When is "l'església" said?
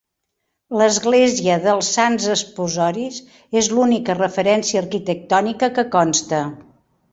0.81-1.57